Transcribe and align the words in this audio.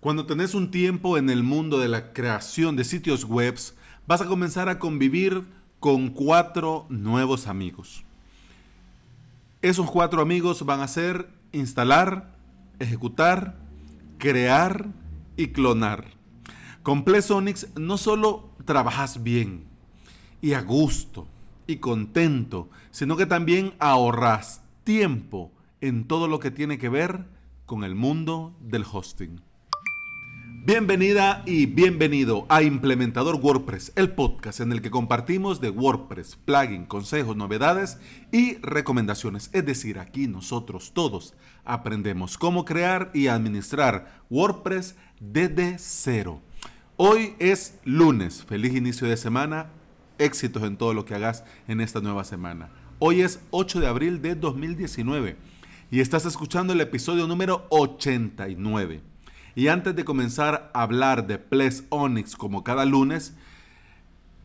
Cuando 0.00 0.24
tenés 0.24 0.54
un 0.54 0.70
tiempo 0.70 1.18
en 1.18 1.28
el 1.28 1.42
mundo 1.42 1.78
de 1.78 1.88
la 1.88 2.14
creación 2.14 2.74
de 2.74 2.84
sitios 2.84 3.26
web, 3.26 3.58
vas 4.06 4.22
a 4.22 4.26
comenzar 4.26 4.70
a 4.70 4.78
convivir 4.78 5.44
con 5.78 6.08
cuatro 6.08 6.86
nuevos 6.88 7.46
amigos. 7.46 8.02
Esos 9.60 9.90
cuatro 9.90 10.22
amigos 10.22 10.64
van 10.64 10.80
a 10.80 10.88
ser 10.88 11.28
instalar, 11.52 12.34
ejecutar, 12.78 13.58
crear 14.16 14.86
y 15.36 15.48
clonar. 15.48 16.06
Con 16.82 17.04
Plesonix 17.04 17.68
no 17.78 17.98
solo 17.98 18.48
trabajas 18.64 19.22
bien 19.22 19.64
y 20.40 20.54
a 20.54 20.62
gusto 20.62 21.26
y 21.66 21.76
contento, 21.76 22.70
sino 22.90 23.18
que 23.18 23.26
también 23.26 23.74
ahorras 23.78 24.62
tiempo 24.82 25.52
en 25.82 26.08
todo 26.08 26.26
lo 26.26 26.40
que 26.40 26.50
tiene 26.50 26.78
que 26.78 26.88
ver 26.88 27.26
con 27.66 27.84
el 27.84 27.94
mundo 27.94 28.56
del 28.60 28.86
hosting. 28.90 29.49
Bienvenida 30.62 31.42
y 31.46 31.64
bienvenido 31.64 32.44
a 32.50 32.62
Implementador 32.62 33.36
WordPress, 33.36 33.92
el 33.96 34.10
podcast 34.10 34.60
en 34.60 34.72
el 34.72 34.82
que 34.82 34.90
compartimos 34.90 35.58
de 35.62 35.70
WordPress, 35.70 36.36
plugin, 36.36 36.84
consejos, 36.84 37.34
novedades 37.34 37.98
y 38.30 38.56
recomendaciones. 38.56 39.48
Es 39.54 39.64
decir, 39.64 39.98
aquí 39.98 40.26
nosotros 40.26 40.92
todos 40.92 41.32
aprendemos 41.64 42.36
cómo 42.36 42.66
crear 42.66 43.10
y 43.14 43.28
administrar 43.28 44.20
WordPress 44.28 44.96
desde 45.18 45.78
cero. 45.78 46.42
Hoy 46.98 47.36
es 47.38 47.78
lunes, 47.84 48.44
feliz 48.44 48.74
inicio 48.74 49.08
de 49.08 49.16
semana, 49.16 49.70
éxitos 50.18 50.62
en 50.64 50.76
todo 50.76 50.92
lo 50.92 51.06
que 51.06 51.14
hagas 51.14 51.42
en 51.68 51.80
esta 51.80 52.02
nueva 52.02 52.24
semana. 52.24 52.68
Hoy 52.98 53.22
es 53.22 53.40
8 53.50 53.80
de 53.80 53.86
abril 53.86 54.20
de 54.20 54.34
2019 54.34 55.38
y 55.90 56.00
estás 56.00 56.26
escuchando 56.26 56.74
el 56.74 56.82
episodio 56.82 57.26
número 57.26 57.66
89. 57.70 59.09
Y 59.54 59.68
antes 59.68 59.96
de 59.96 60.04
comenzar 60.04 60.70
a 60.74 60.82
hablar 60.82 61.26
de 61.26 61.38
Ples 61.38 61.84
Onyx 61.88 62.36
como 62.36 62.62
cada 62.64 62.84
lunes, 62.84 63.34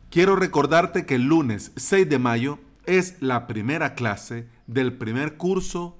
quiero 0.09 0.36
recordarte 0.36 1.06
que 1.06 1.16
el 1.16 1.23
lunes 1.23 1.72
6 1.75 2.09
de 2.09 2.20
mayo 2.20 2.59
es 2.86 3.22
la 3.22 3.47
primera 3.47 3.95
clase 3.95 4.47
del 4.67 4.94
primer 4.94 5.38
curso 5.38 5.97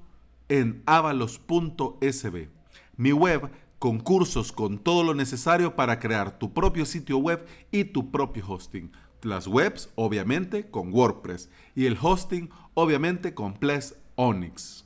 en 0.50 0.84
avalos.sb, 0.86 2.50
mi 2.97 3.12
web 3.12 3.50
con 3.80 4.00
cursos 4.00 4.52
con 4.52 4.80
todo 4.80 5.03
lo 5.03 5.14
necesario 5.14 5.75
para 5.75 6.00
crear 6.00 6.40
tu 6.40 6.53
propio 6.53 6.86
sitio 6.86 7.17
web 7.17 7.45
y 7.72 7.86
tu 7.86 8.12
propio 8.12 8.45
hosting. 8.47 8.92
Las 9.22 9.47
webs, 9.47 9.90
obviamente, 9.95 10.69
con 10.69 10.94
WordPress 10.94 11.50
y 11.75 11.86
el 11.86 11.97
hosting, 12.02 12.50
obviamente, 12.73 13.34
con 13.34 13.53
Ples 13.53 13.95
Onyx. 14.16 14.86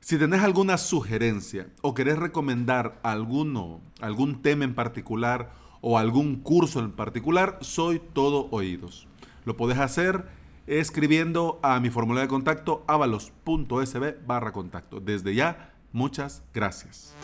Si 0.00 0.18
tenés 0.18 0.40
alguna 0.40 0.78
sugerencia 0.78 1.68
o 1.82 1.92
querés 1.92 2.18
recomendar 2.18 2.98
alguno, 3.02 3.80
algún 4.00 4.40
tema 4.40 4.64
en 4.64 4.74
particular 4.74 5.52
o 5.82 5.98
algún 5.98 6.36
curso 6.36 6.80
en 6.80 6.92
particular, 6.92 7.58
soy 7.60 8.00
todo 8.14 8.48
oídos. 8.50 9.06
Lo 9.44 9.56
podés 9.58 9.78
hacer 9.78 10.24
escribiendo 10.66 11.60
a 11.62 11.80
mi 11.80 11.90
formulario 11.90 12.26
de 12.26 12.30
contacto 12.30 12.82
avalos.sb 12.86 14.26
barra 14.26 14.52
contacto. 14.52 15.00
Desde 15.00 15.34
ya, 15.34 15.74
muchas 15.92 16.42
gracias. 16.54 17.14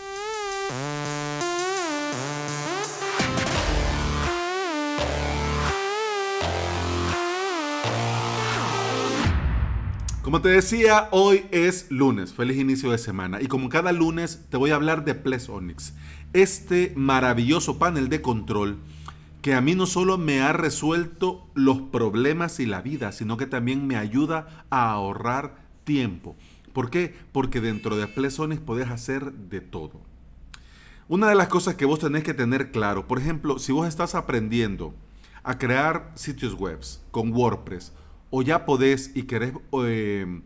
Como 10.27 10.41
te 10.41 10.49
decía, 10.49 11.07
hoy 11.13 11.47
es 11.53 11.89
lunes, 11.89 12.35
feliz 12.35 12.57
inicio 12.57 12.91
de 12.91 12.99
semana. 12.99 13.41
Y 13.41 13.47
como 13.47 13.69
cada 13.69 13.93
lunes 13.93 14.45
te 14.51 14.57
voy 14.57 14.73
a 14.73 14.75
hablar 14.75 15.05
de 15.05 15.15
Ples 15.15 15.49
Onyx, 15.49 15.95
este 16.33 16.93
maravilloso 16.97 17.79
panel 17.79 18.09
de 18.09 18.23
control 18.23 18.77
que 19.41 19.55
a 19.55 19.61
mí 19.61 19.77
no 19.77 19.87
solo 19.87 20.19
me 20.19 20.41
ha 20.41 20.53
resuelto 20.53 21.49
los 21.55 21.81
problemas 21.81 22.59
y 22.59 22.67
la 22.67 22.83
vida, 22.83 23.13
sino 23.13 23.37
que 23.37 23.47
también 23.47 23.87
me 23.87 23.95
ayuda 23.95 24.67
a 24.69 24.91
ahorrar 24.91 25.59
tiempo. 25.85 26.35
¿Por 26.73 26.91
qué? 26.91 27.15
Porque 27.31 27.61
dentro 27.61 27.97
de 27.97 28.09
Ples 28.09 28.41
Onyx 28.41 28.61
puedes 28.61 28.89
hacer 28.89 29.33
de 29.33 29.61
todo. 29.61 30.01
Una 31.07 31.29
de 31.29 31.37
las 31.37 31.47
cosas 31.47 31.77
que 31.77 31.85
vos 31.85 32.01
tenés 32.01 32.25
que 32.25 32.35
tener 32.35 32.73
claro, 32.73 33.07
por 33.07 33.21
ejemplo, 33.21 33.61
si 33.61 33.71
vos 33.71 33.87
estás 33.87 34.17
aprendiendo 34.17 34.93
a 35.45 35.57
crear 35.57 36.11
sitios 36.17 36.55
web 36.55 36.81
con 37.13 37.33
WordPress, 37.33 37.93
o 38.31 38.43
ya 38.43 38.67
podés 38.67 39.13
y 39.15 39.23
querés 39.23 39.53
em, 39.73 40.43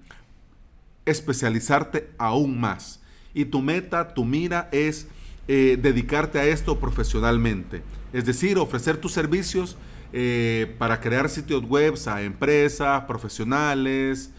especializarte 1.06 2.10
aún 2.18 2.60
más. 2.60 3.00
Y 3.34 3.44
tu 3.44 3.62
meta, 3.62 4.14
tu 4.14 4.24
mira 4.24 4.68
es 4.72 5.06
eh, 5.48 5.78
dedicarte 5.80 6.38
a 6.38 6.44
esto 6.44 6.78
profesionalmente. 6.78 7.82
Es 8.12 8.24
decir, 8.24 8.58
ofrecer 8.58 8.96
tus 8.96 9.12
servicios 9.12 9.76
eh, 10.12 10.74
para 10.78 11.00
crear 11.00 11.28
sitios 11.28 11.64
web 11.64 11.94
a 12.06 12.22
empresas, 12.22 13.04
profesionales, 13.04 14.30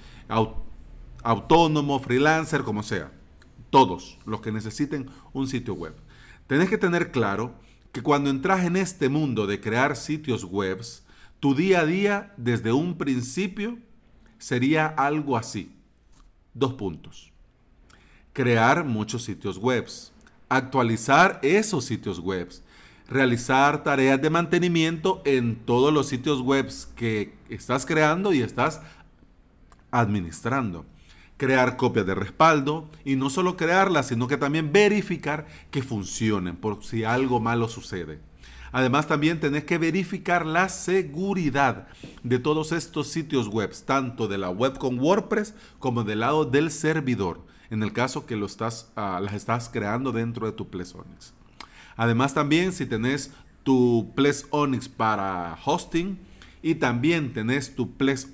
autónomo, 1.23 1.99
freelancer, 1.99 2.63
como 2.63 2.83
sea. 2.83 3.11
Todos 3.69 4.19
los 4.25 4.41
que 4.41 4.51
necesiten 4.51 5.09
un 5.31 5.47
sitio 5.47 5.73
web. 5.73 5.95
Tenés 6.47 6.69
que 6.69 6.77
tener 6.77 7.11
claro 7.11 7.55
que 7.93 8.01
cuando 8.01 8.29
entras 8.29 8.65
en 8.65 8.75
este 8.75 9.07
mundo 9.09 9.47
de 9.47 9.61
crear 9.61 9.95
sitios 9.95 10.43
webs, 10.43 11.03
tu 11.41 11.55
día 11.55 11.79
a 11.79 11.85
día 11.85 12.33
desde 12.37 12.71
un 12.71 12.97
principio 12.99 13.79
sería 14.37 14.85
algo 14.85 15.35
así. 15.35 15.75
Dos 16.53 16.73
puntos. 16.73 17.33
Crear 18.31 18.85
muchos 18.85 19.23
sitios 19.23 19.57
web. 19.57 19.87
Actualizar 20.49 21.39
esos 21.41 21.83
sitios 21.83 22.19
web. 22.19 22.47
Realizar 23.09 23.83
tareas 23.83 24.21
de 24.21 24.29
mantenimiento 24.29 25.23
en 25.25 25.55
todos 25.55 25.91
los 25.91 26.07
sitios 26.07 26.41
web 26.41 26.71
que 26.95 27.33
estás 27.49 27.87
creando 27.87 28.33
y 28.33 28.43
estás 28.43 28.79
administrando. 29.89 30.85
Crear 31.37 31.75
copias 31.75 32.05
de 32.05 32.13
respaldo 32.13 32.87
y 33.03 33.15
no 33.15 33.31
solo 33.31 33.57
crearlas, 33.57 34.09
sino 34.09 34.27
que 34.27 34.37
también 34.37 34.71
verificar 34.71 35.47
que 35.71 35.81
funcionen 35.81 36.55
por 36.55 36.83
si 36.83 37.03
algo 37.03 37.39
malo 37.39 37.67
sucede 37.67 38.30
Además 38.71 39.07
también 39.07 39.39
tenés 39.39 39.65
que 39.65 39.77
verificar 39.77 40.45
la 40.45 40.69
seguridad 40.69 41.87
de 42.23 42.39
todos 42.39 42.71
estos 42.71 43.07
sitios 43.07 43.47
web, 43.47 43.73
tanto 43.85 44.27
de 44.27 44.37
la 44.37 44.49
web 44.49 44.77
con 44.77 44.99
WordPress 44.99 45.53
como 45.79 46.03
del 46.03 46.21
lado 46.21 46.45
del 46.45 46.71
servidor, 46.71 47.45
en 47.69 47.83
el 47.83 47.91
caso 47.91 48.25
que 48.25 48.35
lo 48.35 48.45
estás, 48.45 48.91
ah, 48.95 49.19
las 49.21 49.33
estás 49.33 49.69
creando 49.69 50.11
dentro 50.11 50.45
de 50.45 50.53
tu 50.53 50.69
Ples 50.69 50.95
Onyx. 50.95 51.33
Además 51.97 52.33
también 52.33 52.71
si 52.71 52.85
tenés 52.85 53.31
tu 53.63 54.13
Ples 54.15 54.47
Onyx 54.51 54.87
para 54.87 55.57
hosting 55.65 56.17
y 56.61 56.75
también 56.75 57.33
tenés 57.33 57.75
tu 57.75 57.95
Ples 57.97 58.29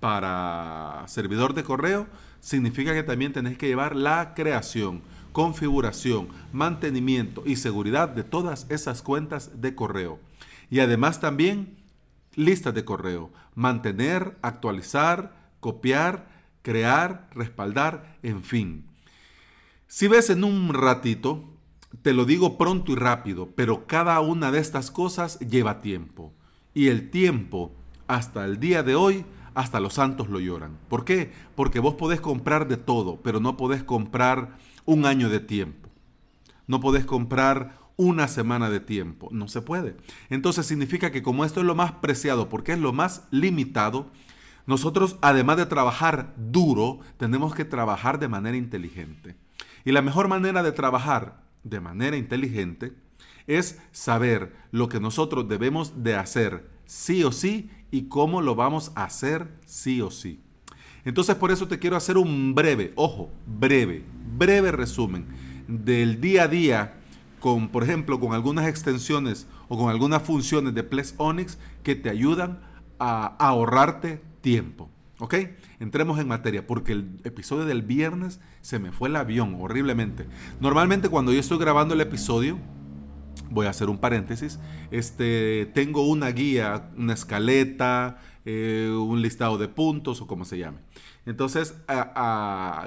para 0.00 1.04
servidor 1.06 1.52
de 1.52 1.64
correo, 1.64 2.06
significa 2.40 2.94
que 2.94 3.02
también 3.02 3.34
tenés 3.34 3.58
que 3.58 3.68
llevar 3.68 3.94
la 3.94 4.32
creación 4.34 5.02
configuración, 5.32 6.28
mantenimiento 6.52 7.42
y 7.46 7.56
seguridad 7.56 8.08
de 8.08 8.24
todas 8.24 8.66
esas 8.68 9.02
cuentas 9.02 9.60
de 9.60 9.74
correo. 9.74 10.18
Y 10.70 10.80
además 10.80 11.20
también 11.20 11.76
listas 12.34 12.74
de 12.74 12.84
correo, 12.84 13.30
mantener, 13.54 14.36
actualizar, 14.42 15.34
copiar, 15.60 16.28
crear, 16.62 17.28
respaldar, 17.32 18.16
en 18.22 18.42
fin. 18.42 18.86
Si 19.86 20.08
ves 20.08 20.30
en 20.30 20.44
un 20.44 20.72
ratito, 20.72 21.44
te 22.02 22.12
lo 22.12 22.24
digo 22.24 22.56
pronto 22.56 22.92
y 22.92 22.94
rápido, 22.94 23.50
pero 23.56 23.86
cada 23.86 24.20
una 24.20 24.52
de 24.52 24.60
estas 24.60 24.90
cosas 24.90 25.38
lleva 25.40 25.80
tiempo. 25.80 26.32
Y 26.72 26.88
el 26.88 27.10
tiempo, 27.10 27.72
hasta 28.06 28.44
el 28.44 28.60
día 28.60 28.82
de 28.82 28.94
hoy, 28.94 29.24
hasta 29.54 29.80
los 29.80 29.94
santos 29.94 30.28
lo 30.28 30.38
lloran. 30.38 30.78
¿Por 30.88 31.04
qué? 31.04 31.32
Porque 31.56 31.80
vos 31.80 31.94
podés 31.94 32.20
comprar 32.20 32.68
de 32.68 32.76
todo, 32.76 33.20
pero 33.22 33.40
no 33.40 33.56
podés 33.56 33.82
comprar 33.82 34.56
un 34.84 35.06
año 35.06 35.28
de 35.28 35.40
tiempo. 35.40 35.88
No 36.66 36.80
podés 36.80 37.04
comprar 37.04 37.78
una 37.96 38.28
semana 38.28 38.70
de 38.70 38.80
tiempo. 38.80 39.28
No 39.30 39.48
se 39.48 39.60
puede. 39.60 39.96
Entonces 40.30 40.66
significa 40.66 41.10
que 41.10 41.22
como 41.22 41.44
esto 41.44 41.60
es 41.60 41.66
lo 41.66 41.74
más 41.74 41.92
preciado, 41.92 42.48
porque 42.48 42.72
es 42.72 42.78
lo 42.78 42.92
más 42.92 43.24
limitado, 43.30 44.10
nosotros 44.66 45.16
además 45.20 45.56
de 45.56 45.66
trabajar 45.66 46.32
duro, 46.36 47.00
tenemos 47.18 47.54
que 47.54 47.64
trabajar 47.64 48.18
de 48.18 48.28
manera 48.28 48.56
inteligente. 48.56 49.36
Y 49.84 49.92
la 49.92 50.02
mejor 50.02 50.28
manera 50.28 50.62
de 50.62 50.72
trabajar 50.72 51.42
de 51.64 51.80
manera 51.80 52.16
inteligente 52.16 52.94
es 53.46 53.80
saber 53.92 54.54
lo 54.70 54.88
que 54.88 55.00
nosotros 55.00 55.48
debemos 55.48 56.02
de 56.02 56.14
hacer 56.14 56.70
sí 56.86 57.24
o 57.24 57.32
sí 57.32 57.70
y 57.90 58.02
cómo 58.02 58.40
lo 58.40 58.54
vamos 58.54 58.92
a 58.94 59.04
hacer 59.04 59.48
sí 59.66 60.00
o 60.00 60.10
sí. 60.10 60.40
Entonces 61.04 61.34
por 61.34 61.50
eso 61.50 61.68
te 61.68 61.78
quiero 61.78 61.96
hacer 61.96 62.18
un 62.18 62.54
breve, 62.54 62.92
ojo, 62.96 63.30
breve, 63.46 64.04
breve 64.36 64.72
resumen 64.72 65.26
del 65.66 66.20
día 66.20 66.44
a 66.44 66.48
día 66.48 66.94
con, 67.38 67.68
por 67.68 67.82
ejemplo, 67.82 68.20
con 68.20 68.34
algunas 68.34 68.68
extensiones 68.68 69.46
o 69.68 69.78
con 69.78 69.90
algunas 69.90 70.22
funciones 70.22 70.74
de 70.74 70.82
Plex 70.82 71.14
Onyx 71.16 71.58
que 71.82 71.94
te 71.94 72.10
ayudan 72.10 72.60
a 72.98 73.34
ahorrarte 73.38 74.20
tiempo. 74.42 74.90
¿Ok? 75.18 75.34
Entremos 75.80 76.18
en 76.18 76.28
materia, 76.28 76.66
porque 76.66 76.92
el 76.92 77.20
episodio 77.24 77.66
del 77.66 77.82
viernes 77.82 78.40
se 78.62 78.78
me 78.78 78.90
fue 78.90 79.10
el 79.10 79.16
avión 79.16 79.56
horriblemente. 79.60 80.26
Normalmente 80.60 81.10
cuando 81.10 81.32
yo 81.32 81.40
estoy 81.40 81.58
grabando 81.58 81.92
el 81.92 82.00
episodio, 82.00 82.58
voy 83.50 83.66
a 83.66 83.70
hacer 83.70 83.90
un 83.90 83.98
paréntesis, 83.98 84.58
este, 84.90 85.70
tengo 85.74 86.06
una 86.06 86.30
guía, 86.30 86.90
una 86.96 87.12
escaleta, 87.12 88.18
eh, 88.44 88.90
un 88.90 89.20
listado 89.20 89.58
de 89.58 89.68
puntos 89.68 90.20
o 90.22 90.26
como 90.26 90.44
se 90.44 90.58
llame. 90.58 90.78
Entonces 91.26 91.74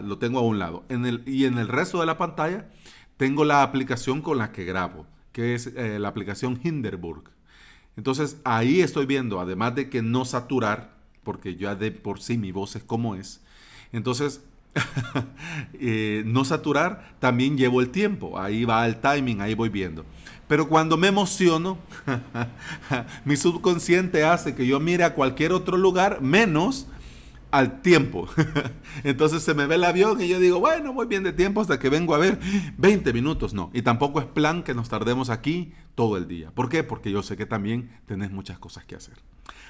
lo 0.03 0.17
tengo 0.17 0.39
a 0.39 0.41
un 0.41 0.59
lado. 0.59 0.83
Y 1.25 1.45
en 1.45 1.57
el 1.57 1.67
resto 1.67 1.99
de 1.99 2.05
la 2.05 2.17
pantalla 2.17 2.69
tengo 3.17 3.45
la 3.45 3.61
aplicación 3.61 4.21
con 4.21 4.37
la 4.37 4.51
que 4.51 4.65
grabo, 4.65 5.05
que 5.31 5.53
es 5.53 5.67
eh, 5.67 5.99
la 5.99 6.09
aplicación 6.09 6.59
Hinderburg. 6.63 7.29
Entonces 7.95 8.41
ahí 8.43 8.81
estoy 8.81 9.05
viendo, 9.05 9.39
además 9.39 9.75
de 9.75 9.89
que 9.89 10.01
no 10.01 10.25
saturar, 10.25 10.95
porque 11.23 11.55
ya 11.55 11.75
de 11.75 11.91
por 11.91 12.19
sí 12.19 12.37
mi 12.37 12.51
voz 12.51 12.75
es 12.75 12.83
como 12.83 13.15
es, 13.15 13.41
entonces 13.91 14.41
eh, 15.73 16.23
no 16.25 16.45
saturar, 16.45 17.13
también 17.19 17.57
llevo 17.57 17.81
el 17.81 17.89
tiempo, 17.89 18.39
ahí 18.39 18.65
va 18.65 18.85
el 18.85 18.97
timing, 18.97 19.41
ahí 19.41 19.53
voy 19.53 19.69
viendo. 19.69 20.05
Pero 20.47 20.67
cuando 20.67 20.97
me 20.97 21.07
emociono, 21.07 21.77
mi 23.25 23.37
subconsciente 23.37 24.23
hace 24.23 24.55
que 24.55 24.65
yo 24.65 24.79
mire 24.79 25.03
a 25.03 25.13
cualquier 25.13 25.51
otro 25.51 25.77
lugar 25.77 26.21
menos 26.21 26.87
al 27.53 27.83
tiempo. 27.83 28.27
Entonces 29.03 29.43
se 29.43 29.53
me 29.53 29.67
ve 29.67 29.75
el 29.75 29.83
avión 29.83 30.19
y 30.19 30.27
yo 30.27 30.39
digo, 30.39 30.59
bueno, 30.59 30.91
voy 30.91 31.05
bien 31.05 31.21
de 31.21 31.33
tiempo 31.33 31.61
hasta 31.61 31.77
que 31.77 31.87
vengo 31.87 32.15
a 32.15 32.17
ver 32.17 32.39
20 32.79 33.13
minutos. 33.13 33.53
No, 33.53 33.69
y 33.73 33.83
tampoco 33.83 34.19
es 34.19 34.25
plan 34.25 34.63
que 34.63 34.73
nos 34.73 34.89
tardemos 34.89 35.29
aquí 35.29 35.71
todo 35.93 36.17
el 36.17 36.27
día. 36.27 36.49
¿Por 36.49 36.67
qué? 36.67 36.83
Porque 36.83 37.11
yo 37.11 37.21
sé 37.21 37.37
que 37.37 37.45
también 37.45 37.91
tenés 38.07 38.31
muchas 38.31 38.57
cosas 38.57 38.85
que 38.85 38.95
hacer. 38.95 39.13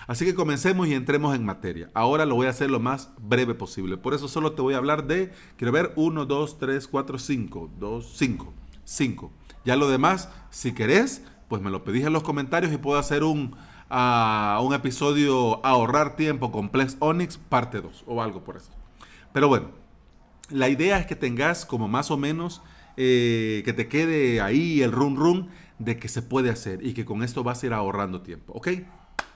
Así 0.07 0.23
que 0.23 0.33
comencemos 0.33 0.87
y 0.87 0.93
entremos 0.93 1.35
en 1.35 1.43
materia. 1.43 1.89
Ahora 1.93 2.25
lo 2.25 2.35
voy 2.35 2.47
a 2.47 2.51
hacer 2.51 2.71
lo 2.71 2.79
más 2.79 3.11
breve 3.19 3.53
posible. 3.53 3.97
Por 3.97 4.13
eso 4.13 4.29
solo 4.29 4.53
te 4.53 4.61
voy 4.61 4.75
a 4.75 4.77
hablar 4.77 5.05
de, 5.05 5.33
quiero 5.57 5.73
ver, 5.73 5.91
1, 5.97 6.25
2, 6.25 6.59
3, 6.59 6.87
4, 6.87 7.19
5. 7.19 7.71
2, 7.79 8.13
5. 8.15 8.53
5. 8.85 9.31
Ya 9.65 9.75
lo 9.75 9.89
demás, 9.89 10.29
si 10.51 10.71
querés, 10.71 11.21
pues 11.49 11.61
me 11.61 11.69
lo 11.69 11.83
pedís 11.83 12.05
en 12.05 12.13
los 12.13 12.23
comentarios 12.23 12.71
y 12.71 12.77
puedo 12.77 12.97
hacer 12.97 13.25
un 13.25 13.57
a 13.95 14.59
un 14.63 14.73
episodio 14.73 15.63
Ahorrar 15.63 16.15
Tiempo 16.15 16.51
con 16.51 16.69
Plex 16.69 16.97
Onyx 16.97 17.37
parte 17.37 17.79
2 17.79 18.05
o 18.07 18.23
algo 18.23 18.43
por 18.43 18.57
eso. 18.57 18.71
Pero 19.33 19.47
bueno, 19.47 19.67
la 20.49 20.67
idea 20.67 20.97
es 20.97 21.05
que 21.05 21.15
tengas 21.15 21.63
como 21.63 21.87
más 21.87 22.09
o 22.09 22.17
menos 22.17 22.63
eh, 22.97 23.61
que 23.63 23.71
te 23.71 23.87
quede 23.87 24.41
ahí 24.41 24.81
el 24.81 24.91
run 24.91 25.15
run 25.15 25.49
de 25.77 25.99
que 25.99 26.09
se 26.09 26.23
puede 26.23 26.49
hacer 26.49 26.83
y 26.83 26.93
que 26.93 27.05
con 27.05 27.21
esto 27.21 27.43
vas 27.43 27.61
a 27.61 27.67
ir 27.67 27.73
ahorrando 27.73 28.21
tiempo, 28.21 28.53
¿ok? 28.53 28.69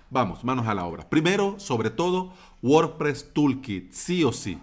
Vamos, 0.09 0.43
manos 0.43 0.65
a 0.65 0.73
la 0.73 0.85
obra. 0.85 1.07
Primero, 1.07 1.59
sobre 1.59 1.91
todo, 1.91 2.33
WordPress 2.63 3.33
Toolkit, 3.33 3.91
sí 3.91 4.23
o 4.23 4.33
sí. 4.33 4.57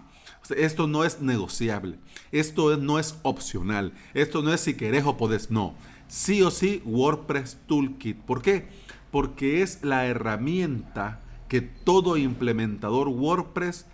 Esto 0.57 0.87
no 0.87 1.05
es 1.05 1.21
negociable, 1.21 1.99
esto 2.33 2.75
no 2.75 2.99
es 2.99 3.17
opcional, 3.23 3.93
esto 4.13 4.41
no 4.41 4.53
es 4.53 4.59
si 4.59 4.73
querés 4.75 5.05
o 5.05 5.15
podés, 5.15 5.51
no. 5.51 5.73
Sí 6.09 6.41
o 6.41 6.51
sí, 6.51 6.81
WordPress 6.85 7.59
Toolkit. 7.65 8.17
¿Por 8.17 8.41
qué? 8.41 8.67
Porque 9.15 9.61
es 9.61 9.81
la 9.81 10.07
herramienta 10.07 11.21
que 11.47 11.61
todo 11.61 12.17
implementador 12.17 13.07
WordPress 13.07 13.85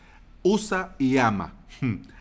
usa 0.41 0.95
y 0.97 1.19
ama. 1.19 1.53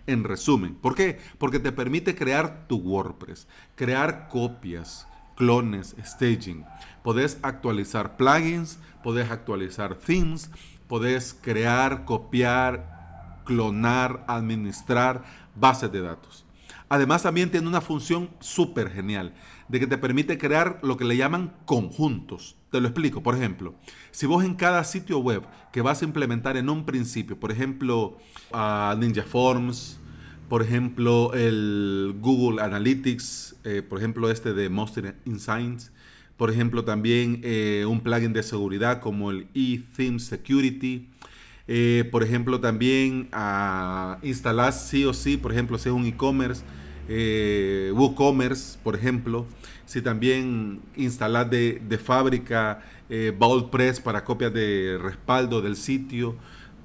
En 0.06 0.22
resumen, 0.22 0.74
¿por 0.74 0.94
qué? 0.94 1.18
Porque 1.38 1.60
te 1.60 1.72
permite 1.72 2.14
crear 2.14 2.66
tu 2.68 2.76
WordPress, 2.76 3.48
crear 3.74 4.28
copias, 4.28 5.08
clones, 5.34 5.96
staging. 6.04 6.66
Podés 7.02 7.38
actualizar 7.40 8.18
plugins, 8.18 8.78
podés 9.02 9.30
actualizar 9.30 9.94
themes, 9.94 10.50
podés 10.86 11.32
crear, 11.32 12.04
copiar, 12.04 13.40
clonar, 13.46 14.26
administrar 14.28 15.24
bases 15.54 15.90
de 15.90 16.02
datos. 16.02 16.44
Además 16.90 17.22
también 17.22 17.52
tiene 17.52 17.68
una 17.68 17.80
función 17.80 18.30
súper 18.40 18.90
genial 18.90 19.32
de 19.68 19.78
que 19.78 19.86
te 19.86 19.96
permite 19.96 20.38
crear 20.38 20.80
lo 20.82 20.96
que 20.96 21.04
le 21.04 21.16
llaman 21.16 21.54
conjuntos. 21.64 22.56
Te 22.72 22.80
lo 22.80 22.88
explico. 22.88 23.22
Por 23.22 23.36
ejemplo, 23.36 23.76
si 24.10 24.26
vos 24.26 24.44
en 24.44 24.56
cada 24.56 24.82
sitio 24.82 25.20
web 25.20 25.44
que 25.72 25.82
vas 25.82 26.02
a 26.02 26.04
implementar 26.04 26.56
en 26.56 26.68
un 26.68 26.84
principio, 26.84 27.38
por 27.38 27.52
ejemplo, 27.52 28.18
Ninja 28.98 29.22
Forms, 29.22 30.00
por 30.48 30.62
ejemplo, 30.62 31.32
el 31.32 32.16
Google 32.18 32.60
Analytics, 32.60 33.54
eh, 33.62 33.82
por 33.88 33.98
ejemplo, 33.98 34.28
este 34.28 34.52
de 34.52 34.68
Monster 34.68 35.14
Insights, 35.26 35.92
por 36.36 36.50
ejemplo, 36.50 36.84
también 36.84 37.40
eh, 37.44 37.84
un 37.88 38.00
plugin 38.00 38.32
de 38.32 38.42
seguridad 38.42 39.00
como 39.00 39.30
el 39.30 39.46
eTheme 39.54 40.18
Security. 40.18 41.08
Eh, 41.68 42.08
por 42.10 42.24
ejemplo, 42.24 42.58
también 42.58 43.28
a 43.30 44.18
instalar 44.24 44.72
sí 44.72 45.04
o 45.04 45.14
sí, 45.14 45.36
por 45.36 45.52
ejemplo, 45.52 45.78
si 45.78 45.88
es 45.88 45.94
un 45.94 46.04
e-commerce, 46.04 46.64
WooCommerce, 47.92 48.78
por 48.82 48.94
ejemplo, 48.94 49.46
si 49.84 50.00
también 50.00 50.80
instalar 50.94 51.50
de, 51.50 52.00
fábrica 52.02 52.82
eh, 53.08 53.36
Press 53.70 53.98
para 53.98 54.22
copias 54.22 54.52
de 54.54 54.98
respaldo 55.02 55.60
del 55.60 55.76
sitio, 55.76 56.36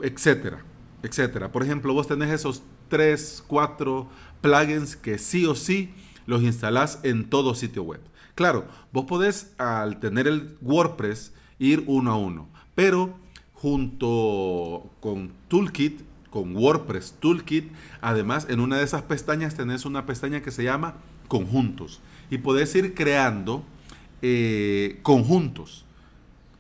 etcétera, 0.02 0.64
etcétera. 1.04 1.52
Por 1.52 1.62
ejemplo, 1.62 1.94
vos 1.94 2.08
tenés 2.08 2.32
esos 2.32 2.64
3, 2.90 3.44
4 3.46 4.08
plugins 4.42 4.96
que 4.96 5.18
sí 5.18 5.46
o 5.46 5.54
sí 5.54 5.94
los 6.26 6.42
instalás 6.42 7.00
en 7.04 7.30
todo 7.30 7.54
sitio 7.54 7.84
web. 7.84 8.02
Claro, 8.34 8.66
vos 8.92 9.06
podés 9.06 9.54
al 9.58 10.00
tener 10.00 10.28
el 10.28 10.58
WordPress 10.62 11.34
ir 11.60 11.84
uno 11.88 12.12
a 12.12 12.18
uno, 12.18 12.50
pero 12.74 13.16
junto 13.54 14.90
con 15.00 15.32
Toolkit, 15.48 16.02
con 16.36 16.54
WordPress 16.54 17.16
Toolkit, 17.22 17.72
además 18.02 18.48
en 18.50 18.60
una 18.60 18.78
de 18.78 18.84
esas 18.84 19.04
pestañas 19.04 19.56
tenés 19.56 19.86
una 19.86 20.06
pestaña 20.06 20.42
que 20.42 20.52
se 20.52 20.66
llama 20.66 20.96
conjuntos 21.30 22.02
y 22.30 22.40
podés 22.40 22.76
ir 22.76 22.94
creando 22.94 23.64
eh, 24.22 25.00
conjuntos 25.02 25.86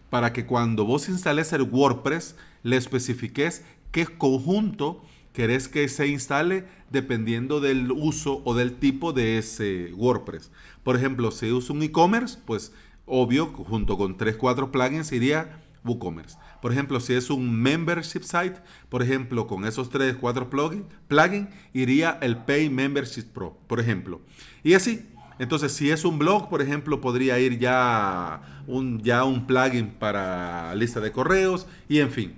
para 0.10 0.32
que 0.32 0.46
cuando 0.46 0.86
vos 0.86 1.10
instales 1.10 1.52
el 1.52 1.64
WordPress 1.64 2.38
le 2.64 2.78
especifiques 2.78 3.66
qué 3.92 4.06
conjunto 4.06 5.04
querés 5.34 5.68
que 5.68 5.90
se 5.90 6.08
instale 6.08 6.64
dependiendo 6.90 7.60
del 7.60 7.92
uso 7.92 8.42
o 8.46 8.56
del 8.56 8.76
tipo 8.76 9.12
de 9.12 9.38
ese 9.38 9.92
WordPress. 9.94 10.52
Por 10.84 10.96
ejemplo, 10.96 11.32
si 11.32 11.52
uso 11.52 11.74
un 11.74 11.84
e-commerce, 11.84 12.40
pues 12.46 12.72
obvio, 13.06 13.48
junto 13.48 13.98
con 13.98 14.16
3, 14.16 14.38
4 14.38 14.72
plugins 14.72 15.12
iría 15.12 15.65
WooCommerce. 15.86 16.38
Por 16.62 16.72
ejemplo, 16.72 17.00
si 17.00 17.14
es 17.14 17.30
un 17.30 17.62
membership 17.62 18.24
site, 18.24 18.56
por 18.90 19.04
ejemplo, 19.04 19.48
con 19.48 19.66
esos 19.66 19.90
3, 19.90 20.18
4 20.20 20.50
plugins, 20.50 20.86
plugin, 21.08 21.50
iría 21.74 22.18
el 22.22 22.38
Pay 22.38 22.70
Membership 22.70 23.26
Pro, 23.34 23.58
por 23.68 23.80
ejemplo. 23.80 24.22
Y 24.64 24.74
así, 24.74 25.08
entonces, 25.38 25.74
si 25.74 25.92
es 25.92 26.06
un 26.06 26.18
blog, 26.18 26.50
por 26.50 26.62
ejemplo, 26.62 27.02
podría 27.02 27.40
ir 27.40 27.60
ya 27.60 28.64
un, 28.68 29.02
ya 29.02 29.24
un 29.26 29.46
plugin 29.46 29.90
para 29.90 30.74
lista 30.76 31.00
de 31.00 31.12
correos 31.12 31.68
y 31.90 32.00
en 32.00 32.12
fin. 32.12 32.36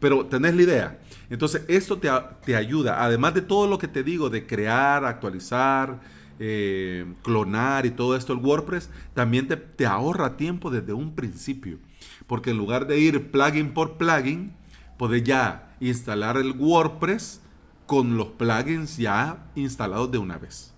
pero 0.00 0.26
tenés 0.26 0.54
la 0.54 0.62
idea. 0.62 0.98
Entonces, 1.30 1.62
esto 1.68 1.98
te, 1.98 2.54
ayuda, 2.54 3.02
además 3.04 3.34
de 3.34 3.42
todo 3.42 3.66
lo 3.66 3.78
que 3.78 3.88
te 3.88 4.02
digo 4.02 4.30
de 4.30 4.46
crear, 4.46 5.04
actualizar, 5.04 6.00
eh, 6.38 7.06
clonar 7.22 7.86
y 7.86 7.90
todo 7.90 8.16
esto, 8.16 8.32
el 8.32 8.38
WordPress, 8.38 8.90
también 9.14 9.48
te, 9.48 9.56
te 9.56 9.86
ahorra 9.86 10.36
tiempo 10.36 10.70
desde 10.70 10.92
un 10.92 11.14
principio. 11.14 11.78
Porque 12.26 12.50
en 12.50 12.58
lugar 12.58 12.86
de 12.86 12.98
ir 12.98 13.30
plugin 13.30 13.72
por 13.72 13.96
plugin, 13.96 14.52
podés 14.98 15.22
ya 15.24 15.76
instalar 15.80 16.36
el 16.36 16.52
WordPress 16.52 17.40
con 17.86 18.16
los 18.16 18.28
plugins 18.28 18.96
ya 18.96 19.46
instalados 19.54 20.10
de 20.10 20.18
una 20.18 20.38
vez 20.38 20.72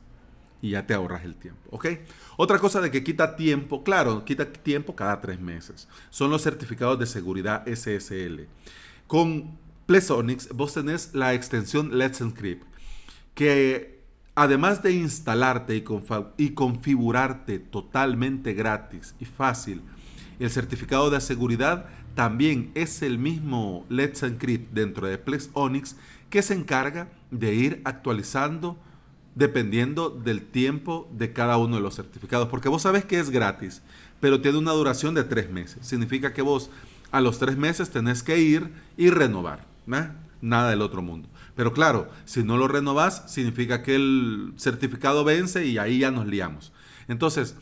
y 0.61 0.71
ya 0.71 0.87
te 0.87 0.95
ahorras 0.95 1.25
el 1.25 1.37
tiempo, 1.37 1.61
¿ok? 1.71 1.87
Otra 2.37 2.59
cosa 2.59 2.81
de 2.81 2.91
que 2.91 3.05
quita 3.05 3.37
tiempo, 3.37 3.85
claro, 3.85 4.25
quita 4.25 4.53
tiempo 4.53 4.97
cada 4.97 5.21
tres 5.21 5.41
meses, 5.41 5.89
son 6.11 6.31
los 6.31 6.43
certificados 6.43 6.99
de 6.99 7.07
seguridad 7.07 7.65
SSL. 7.67 8.49
Con 9.07 9.57
Plesonics 9.87 10.51
vos 10.53 10.75
tenés 10.75 11.15
la 11.15 11.35
extensión 11.35 11.97
Let's 11.97 12.21
Encrypt, 12.21 12.67
que 13.35 14.03
además 14.35 14.83
de 14.83 14.93
instalarte 14.93 15.85
y 16.37 16.51
configurarte 16.51 17.59
totalmente 17.59 18.53
gratis 18.53 19.15
y 19.21 19.25
fácil, 19.25 19.83
el 20.45 20.51
certificado 20.51 21.11
de 21.11 21.21
seguridad 21.21 21.87
también 22.15 22.71
es 22.75 23.03
el 23.03 23.19
mismo 23.19 23.87
Let's 23.89 24.23
Encrypt 24.23 24.73
dentro 24.73 25.07
de 25.07 25.19
Plex 25.19 25.51
Onyx 25.53 25.97
que 26.31 26.43
se 26.43 26.55
encarga 26.55 27.09
de 27.31 27.55
ir 27.55 27.81
actualizando 27.85 28.79
dependiendo 29.35 30.11
del 30.11 30.43
tiempo 30.43 31.09
de 31.13 31.33
cada 31.33 31.59
uno 31.59 31.77
de 31.77 31.83
los 31.83 31.95
certificados. 31.95 32.49
Porque 32.49 32.69
vos 32.69 32.83
sabés 32.83 33.05
que 33.05 33.21
es 33.21 33.31
gratis, 33.31 33.83
pero 34.21 34.41
tiene 34.41 34.59
una 34.59 34.73
duración 34.73 35.15
de 35.15 35.23
tres 35.25 35.49
meses. 35.51 35.87
Significa 35.87 36.33
que 36.33 36.43
vos 36.43 36.71
a 37.13 37.21
los 37.21 37.39
tres 37.39 37.57
meses 37.57 37.91
tenés 37.91 38.23
que 38.23 38.39
ir 38.41 38.73
y 38.97 39.11
renovar. 39.11 39.65
Nada 40.41 40.71
del 40.71 40.83
otro 40.83 41.03
mundo. 41.03 41.29
Pero 41.55 41.73
claro, 41.73 42.11
si 42.25 42.43
no 42.43 42.57
lo 42.57 42.69
renovás, 42.69 43.25
significa 43.33 43.83
que 43.83 43.95
el 43.95 44.55
certificado 44.57 45.25
vence 45.25 45.67
y 45.67 45.79
ahí 45.79 46.01
ya 46.01 46.11
nos 46.11 46.27
liamos. 46.27 46.73
Entonces, 47.09 47.57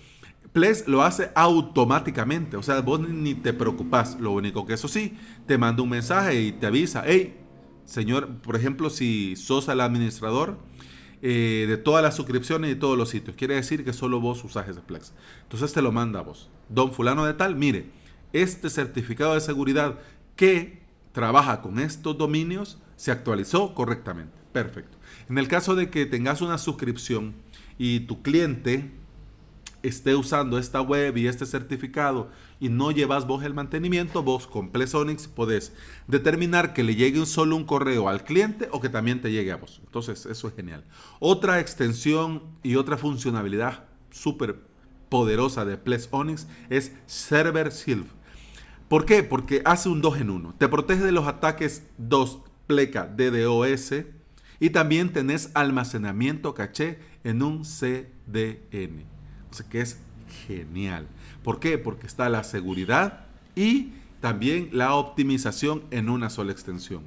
Ples 0.53 0.89
lo 0.89 1.03
hace 1.03 1.31
automáticamente, 1.35 2.57
o 2.57 2.63
sea, 2.63 2.81
vos 2.81 3.01
ni 3.01 3.35
te 3.35 3.53
preocupás. 3.53 4.19
Lo 4.21 4.33
único 4.33 4.67
que 4.67 4.75
eso 4.75 4.89
sí, 4.89 5.17
te 5.47 5.59
manda 5.59 5.83
un 5.83 5.91
mensaje 5.91 6.41
y 6.41 6.53
te 6.53 6.67
avisa, 6.67 7.03
hey, 7.07 7.37
señor, 7.85 8.37
por 8.39 8.57
ejemplo, 8.57 8.91
si 8.91 9.37
sos 9.37 9.69
el 9.69 9.81
administrador 9.81 10.59
eh, 11.23 11.67
de 11.69 11.77
todas 11.77 12.03
las 12.03 12.15
suscripciones 12.15 12.73
y 12.73 12.77
todos 12.77 12.97
los 12.97 13.11
sitios, 13.11 13.37
quiere 13.37 13.55
decir 13.55 13.85
que 13.85 13.93
solo 13.93 14.21
vos 14.21 14.45
usás 14.45 14.69
ese 14.69 14.81
Plex. 14.81 15.13
Entonces 15.43 15.73
te 15.73 15.83
lo 15.83 15.93
manda 15.93 16.21
a 16.21 16.23
vos. 16.23 16.51
Don 16.69 16.93
fulano 16.93 17.25
de 17.25 17.35
tal, 17.35 17.57
mire, 17.57 17.91
este 18.33 18.71
certificado 18.71 19.35
de 19.35 19.41
seguridad 19.41 19.99
que 20.37 20.83
trabaja 21.13 21.63
con 21.63 21.79
estos 21.79 22.19
dominios 22.19 22.79
se 22.97 23.11
actualizó 23.11 23.75
correctamente. 23.75 24.37
Perfecto. 24.53 24.97
En 25.29 25.39
el 25.39 25.49
caso 25.49 25.75
de 25.75 25.91
que 25.91 26.07
tengas 26.07 26.41
una 26.43 26.59
suscripción 26.59 27.35
y 27.79 28.01
tu 28.01 28.23
cliente 28.23 28.91
esté 29.87 30.15
usando 30.15 30.59
esta 30.59 30.81
web 30.81 31.17
y 31.17 31.27
este 31.27 31.47
certificado 31.47 32.31
y 32.61 32.69
no 32.69 32.91
llevas 32.91 33.27
vos 33.27 33.45
el 33.45 33.55
mantenimiento, 33.55 34.23
vos 34.23 34.47
con 34.47 34.71
Plesonix 34.71 35.29
podés 35.29 35.73
determinar 36.07 36.73
que 36.73 36.83
le 36.83 36.95
llegue 36.95 37.25
solo 37.27 37.57
un 37.57 37.65
correo 37.65 38.09
al 38.09 38.25
cliente 38.25 38.69
o 38.73 38.81
que 38.81 38.89
también 38.89 39.21
te 39.21 39.31
llegue 39.31 39.53
a 39.53 39.57
vos. 39.57 39.81
Entonces, 39.85 40.27
eso 40.27 40.49
es 40.49 40.55
genial. 40.55 40.85
Otra 41.21 41.61
extensión 41.61 42.43
y 42.63 42.77
otra 42.77 42.97
funcionalidad 42.97 43.85
súper 44.11 44.61
poderosa 45.09 45.65
de 45.65 45.77
Plesonix 45.77 46.47
es 46.71 46.93
Server 47.07 47.71
Silv. 47.73 48.07
¿Por 48.89 49.05
qué? 49.05 49.23
Porque 49.23 49.63
hace 49.65 49.89
un 49.89 50.01
2 50.01 50.21
en 50.21 50.31
1. 50.31 50.55
Te 50.59 50.69
protege 50.69 51.03
de 51.03 51.13
los 51.13 51.27
ataques 51.27 51.85
2 51.99 52.41
pleca 52.67 53.07
DDoS 53.07 53.95
y 54.61 54.71
también 54.71 55.13
tenés 55.13 55.51
almacenamiento 55.55 56.55
caché 56.55 56.99
en 57.25 57.43
un 57.43 57.63
CDN. 57.63 59.16
Que 59.65 59.81
es 59.81 59.99
genial. 60.47 61.07
¿Por 61.43 61.61
qué? 61.61 61.79
Porque 61.79 62.07
está 62.07 62.29
la 62.29 62.45
seguridad 62.45 63.27
y 63.55 63.93
también 64.21 64.71
la 64.73 64.95
optimización 64.95 65.85
en 65.91 66.09
una 66.09 66.31
sola 66.31 66.53
extensión. 66.53 67.03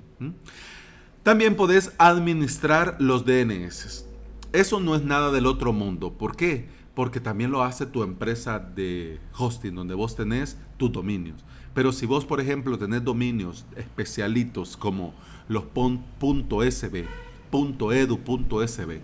También 1.24 1.56
podés 1.56 1.94
administrar 1.98 2.96
los 3.00 3.26
DNS. 3.26 4.06
Eso 4.52 4.80
no 4.80 4.96
es 4.96 5.04
nada 5.04 5.32
del 5.32 5.46
otro 5.46 5.74
mundo. 5.74 6.14
¿Por 6.14 6.36
qué? 6.36 6.68
Porque 6.96 7.20
también 7.20 7.52
lo 7.52 7.64
hace 7.64 7.86
tu 7.86 8.04
empresa 8.04 8.60
de 8.60 9.20
hosting, 9.38 9.76
donde 9.76 9.94
vos 9.94 10.16
tenés 10.16 10.58
tus 10.78 10.92
dominios. 10.92 11.44
Pero 11.74 11.92
si 11.92 12.06
vos, 12.06 12.26
por 12.26 12.42
ejemplo, 12.42 12.78
tenés 12.78 13.04
dominios 13.04 13.66
especialitos 13.76 14.76
como 14.76 15.14
los 15.48 15.64
.sb, 15.64 17.06
.edu.sb, 17.52 19.02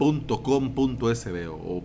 .com.sb 0.00 1.48
o 1.50 1.84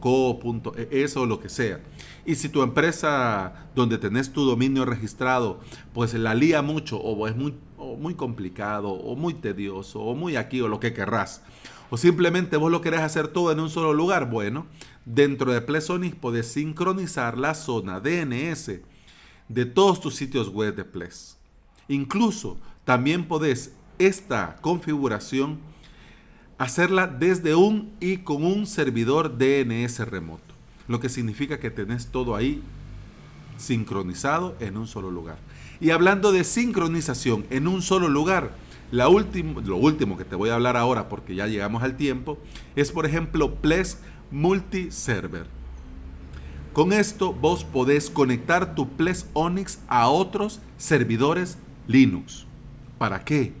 .co, 0.00 0.40
e, 0.76 1.02
eso 1.02 1.26
lo 1.26 1.40
que 1.40 1.48
sea. 1.48 1.80
Y 2.24 2.36
si 2.36 2.48
tu 2.48 2.62
empresa 2.62 3.66
donde 3.74 3.98
tenés 3.98 4.32
tu 4.32 4.44
dominio 4.44 4.84
registrado, 4.84 5.58
pues 5.92 6.14
la 6.14 6.34
lía 6.34 6.62
mucho 6.62 6.98
o 6.98 7.26
es 7.26 7.34
muy, 7.34 7.54
muy 7.98 8.14
complicado 8.14 8.90
o 8.90 9.16
muy 9.16 9.34
tedioso 9.34 10.00
o 10.00 10.14
muy 10.14 10.36
aquí 10.36 10.60
o 10.60 10.68
lo 10.68 10.78
que 10.78 10.94
querrás. 10.94 11.42
O 11.90 11.96
simplemente 11.96 12.56
vos 12.56 12.70
lo 12.70 12.80
querés 12.80 13.00
hacer 13.00 13.28
todo 13.28 13.50
en 13.50 13.58
un 13.58 13.70
solo 13.70 13.92
lugar. 13.92 14.30
Bueno, 14.30 14.66
dentro 15.04 15.52
de 15.52 15.60
Plesonic 15.60 16.14
podés 16.14 16.46
sincronizar 16.46 17.36
la 17.36 17.54
zona 17.54 17.98
DNS 17.98 18.80
de 19.48 19.66
todos 19.66 20.00
tus 20.00 20.14
sitios 20.14 20.50
web 20.50 20.76
de 20.76 20.84
Ples. 20.84 21.36
Incluso 21.88 22.58
también 22.84 23.26
podés 23.26 23.72
esta 23.98 24.56
configuración 24.60 25.58
hacerla 26.58 27.06
desde 27.06 27.54
un 27.54 27.92
y 28.00 28.18
con 28.18 28.44
un 28.44 28.66
servidor 28.66 29.38
DNS 29.38 29.98
remoto. 30.00 30.54
Lo 30.88 31.00
que 31.00 31.08
significa 31.08 31.58
que 31.58 31.70
tenés 31.70 32.06
todo 32.06 32.36
ahí 32.36 32.62
sincronizado 33.56 34.54
en 34.60 34.76
un 34.76 34.86
solo 34.86 35.10
lugar. 35.10 35.38
Y 35.80 35.90
hablando 35.90 36.32
de 36.32 36.44
sincronización 36.44 37.44
en 37.50 37.68
un 37.68 37.82
solo 37.82 38.08
lugar, 38.08 38.52
la 38.90 39.06
lo 39.06 39.76
último 39.76 40.16
que 40.16 40.24
te 40.24 40.36
voy 40.36 40.50
a 40.50 40.54
hablar 40.54 40.76
ahora, 40.76 41.08
porque 41.08 41.34
ya 41.34 41.46
llegamos 41.46 41.82
al 41.82 41.96
tiempo, 41.96 42.38
es 42.76 42.92
por 42.92 43.04
ejemplo 43.04 43.56
Ples 43.56 43.98
Multiserver. 44.30 45.46
Con 46.72 46.92
esto 46.92 47.32
vos 47.32 47.64
podés 47.64 48.10
conectar 48.10 48.74
tu 48.74 48.88
Ples 48.90 49.26
Onyx 49.32 49.80
a 49.88 50.08
otros 50.08 50.60
servidores 50.76 51.58
Linux. 51.88 52.46
¿Para 52.98 53.24
qué? 53.24 53.54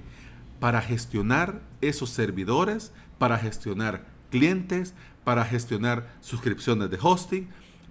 Para 0.60 0.80
gestionar 0.80 1.62
esos 1.80 2.10
servidores, 2.10 2.92
para 3.18 3.38
gestionar 3.38 4.06
clientes, 4.30 4.94
para 5.24 5.44
gestionar 5.44 6.14
suscripciones 6.20 6.90
de 6.90 6.98
hosting, 7.00 7.48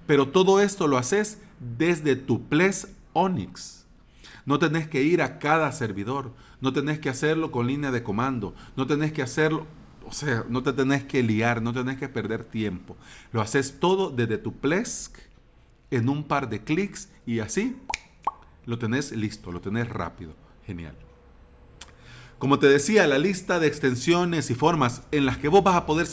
pero 0.08 0.30
todo 0.30 0.62
esto 0.62 0.88
lo 0.88 0.98
haces 0.98 1.40
desde 1.78 2.16
tu 2.16 2.48
Ples 2.48 2.88
Onyx. 3.14 3.86
No 4.46 4.60
tenés 4.60 4.88
que 4.88 5.04
ir 5.04 5.22
a 5.22 5.40
cada 5.40 5.72
servidor, 5.72 6.32
no 6.62 6.72
tenés 6.72 7.00
que 7.00 7.10
hacerlo 7.10 7.52
con 7.52 7.68
línea 7.68 7.92
de 7.92 8.04
comando, 8.04 8.54
no 8.76 8.86
tenés 8.86 9.12
que 9.12 9.24
hacerlo, 9.24 9.66
o 10.06 10.14
sea, 10.14 10.46
no 10.48 10.62
te 10.62 10.74
tenés 10.74 11.04
que 11.04 11.24
liar, 11.24 11.62
no 11.62 11.74
tenés 11.74 11.98
que 11.98 12.08
perder 12.08 12.46
tiempo. 12.46 12.96
Lo 13.32 13.42
haces 13.42 13.80
todo 13.80 14.12
desde 14.12 14.38
tu 14.38 14.54
Plesk 14.54 15.18
en 15.90 16.10
un 16.10 16.24
par 16.24 16.50
de 16.50 16.64
clics 16.64 17.10
y 17.26 17.40
así 17.40 17.76
lo 18.66 18.78
tenés 18.78 19.12
listo, 19.12 19.52
lo 19.52 19.62
tenés 19.62 19.90
rápido. 19.90 20.34
Genial. 20.66 20.96
Como 22.38 22.60
te 22.60 22.68
decía, 22.68 23.08
la 23.08 23.18
lista 23.18 23.60
de 23.60 23.68
extensiones 23.68 24.52
y 24.52 24.56
formas 24.56 25.04
en 25.14 25.26
las 25.26 25.38
que 25.38 25.48
vos 25.48 25.64
vas 25.64 25.76
a 25.76 25.86
poder 25.86 26.06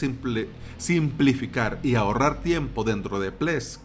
simplificar 0.79 1.81
y 1.83 1.97
ahorrar 1.97 2.43
tiempo 2.43 2.85
dentro 2.85 3.19
de 3.19 3.33
Plesk, 3.33 3.81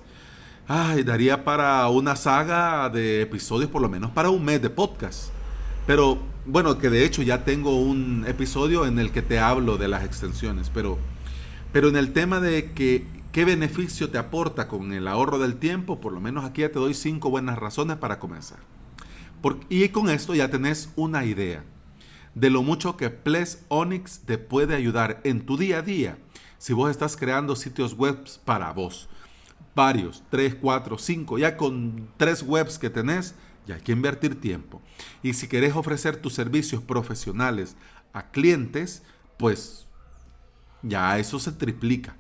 ay, 0.68 1.02
daría 1.02 1.44
para 1.44 1.88
una 1.88 2.16
saga 2.16 2.90
de 2.90 3.24
episodios, 3.24 3.72
por 3.72 3.82
lo 3.82 3.90
menos 3.90 4.12
para 4.12 4.30
un 4.30 4.46
mes 4.46 4.62
de 4.62 4.70
podcast. 4.70 5.30
Pero 5.88 6.20
bueno, 6.46 6.78
que 6.78 6.92
de 6.92 7.06
hecho 7.06 7.24
ya 7.24 7.44
tengo 7.44 7.82
un 7.82 8.24
episodio 8.28 8.86
en 8.86 9.00
el 9.00 9.12
que 9.12 9.24
te 9.24 9.40
hablo 9.40 9.78
de 9.78 9.88
las 9.88 10.06
extensiones, 10.06 10.70
pero, 10.72 11.00
pero 11.74 11.90
en 11.90 11.96
el 11.96 12.14
tema 12.14 12.40
de 12.40 12.72
que 12.74 13.08
qué 13.32 13.46
beneficio 13.46 14.12
te 14.12 14.20
aporta 14.20 14.68
con 14.68 14.94
el 14.94 15.08
ahorro 15.08 15.40
del 15.40 15.56
tiempo, 15.56 16.00
por 16.00 16.14
lo 16.14 16.20
menos 16.20 16.46
aquí 16.46 16.62
ya 16.62 16.72
te 16.72 16.78
doy 16.78 16.94
cinco 16.94 17.32
buenas 17.32 17.58
razones 17.58 17.98
para 17.98 18.20
comenzar. 18.20 18.60
y 19.70 19.90
con 19.90 20.10
esto 20.12 20.36
ya 20.36 20.52
tenés 20.52 20.90
una 20.96 21.26
idea 21.26 21.64
de 22.40 22.52
lo 22.52 22.62
mucho 22.62 22.98
que 22.98 23.10
Ples 23.10 23.66
Onyx 23.68 24.20
te 24.20 24.38
puede 24.38 24.76
ayudar 24.76 25.22
en 25.24 25.44
tu 25.44 25.58
día 25.58 25.80
a 25.80 25.82
día 25.82 26.20
si 26.60 26.72
vos 26.72 26.92
estás 26.92 27.18
creando 27.18 27.56
sitios 27.56 27.96
web 27.96 28.24
para 28.46 28.72
vos. 28.74 29.10
Varios, 29.74 30.24
3, 30.30 30.56
4, 30.62 30.98
5, 31.00 31.40
ya 31.40 31.58
con 31.58 32.10
tres 32.18 32.44
webs 32.44 32.78
que 32.78 32.92
tenés, 32.92 33.34
ya 33.66 33.76
hay 33.76 33.82
que 33.82 33.92
invertir 33.92 34.40
tiempo. 34.40 34.82
Y 35.24 35.34
si 35.34 35.48
querés 35.48 35.76
ofrecer 35.76 36.18
tus 36.18 36.34
servicios 36.34 36.84
profesionales 36.84 37.76
a 38.14 38.30
clientes, 38.30 39.02
pues 39.38 39.88
ya 40.84 41.18
eso 41.18 41.40
se 41.40 41.52
triplica. 41.52 42.16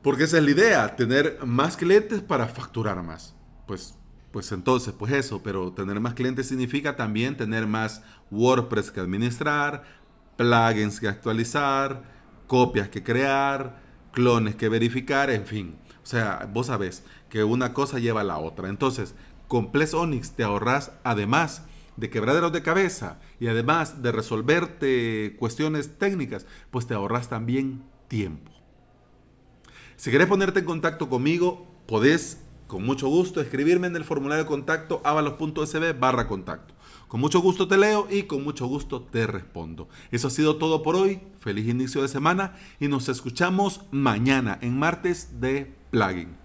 Porque 0.00 0.24
esa 0.24 0.38
es 0.38 0.44
la 0.44 0.50
idea, 0.50 0.96
tener 0.96 1.44
más 1.44 1.76
clientes 1.76 2.20
para 2.20 2.46
facturar 2.46 3.02
más. 3.02 3.34
Pues, 3.66 3.96
pues 4.30 4.52
entonces, 4.52 4.92
pues 4.92 5.12
eso, 5.12 5.42
pero 5.42 5.72
tener 5.72 5.98
más 6.00 6.14
clientes 6.14 6.48
significa 6.48 6.96
también 6.96 7.36
tener 7.36 7.66
más 7.66 8.02
WordPress 8.30 8.90
que 8.90 9.00
administrar, 9.00 9.84
plugins 10.36 11.00
que 11.00 11.08
actualizar, 11.08 12.02
copias 12.46 12.88
que 12.88 13.02
crear, 13.02 13.80
clones 14.12 14.56
que 14.56 14.68
verificar, 14.68 15.30
en 15.30 15.46
fin. 15.46 15.76
O 16.02 16.06
sea, 16.06 16.48
vos 16.52 16.66
sabés 16.66 17.02
que 17.28 17.44
una 17.44 17.72
cosa 17.72 17.98
lleva 17.98 18.20
a 18.20 18.24
la 18.24 18.38
otra. 18.38 18.68
Entonces, 18.68 19.14
con 19.48 19.72
Ples 19.72 19.94
Onyx 19.94 20.32
te 20.32 20.44
ahorras, 20.44 20.92
además 21.04 21.64
de 21.96 22.10
quebraderos 22.10 22.52
de 22.52 22.62
cabeza 22.62 23.18
y 23.40 23.48
además 23.48 24.02
de 24.02 24.12
resolverte 24.12 25.36
cuestiones 25.38 25.98
técnicas, 25.98 26.46
pues 26.70 26.86
te 26.86 26.94
ahorras 26.94 27.28
también 27.28 27.84
tiempo. 28.08 28.52
Si 29.96 30.10
querés 30.10 30.26
ponerte 30.26 30.60
en 30.60 30.66
contacto 30.66 31.08
conmigo, 31.08 31.66
podés 31.86 32.40
con 32.66 32.84
mucho 32.84 33.08
gusto 33.08 33.40
escribirme 33.40 33.86
en 33.86 33.96
el 33.96 34.04
formulario 34.04 34.44
de 34.44 34.48
contacto 34.48 35.00
avalos.sb 35.04 35.98
barra 35.98 36.26
contacto. 36.26 36.74
Con 37.08 37.20
mucho 37.20 37.40
gusto 37.40 37.68
te 37.68 37.76
leo 37.76 38.08
y 38.10 38.24
con 38.24 38.42
mucho 38.42 38.66
gusto 38.66 39.02
te 39.02 39.26
respondo. 39.26 39.88
Eso 40.10 40.26
ha 40.26 40.30
sido 40.30 40.56
todo 40.56 40.82
por 40.82 40.96
hoy. 40.96 41.20
Feliz 41.38 41.68
inicio 41.68 42.02
de 42.02 42.08
semana 42.08 42.56
y 42.80 42.88
nos 42.88 43.08
escuchamos 43.08 43.82
mañana 43.92 44.58
en 44.60 44.78
martes 44.78 45.40
de 45.40 45.72
plugin. 45.90 46.36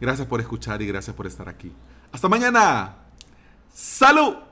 Gracias 0.00 0.26
por 0.26 0.40
escuchar 0.40 0.82
y 0.82 0.86
gracias 0.86 1.14
por 1.14 1.26
estar 1.26 1.48
aquí. 1.48 1.72
Hasta 2.10 2.28
mañana. 2.28 2.96
¡Salud! 3.72 4.45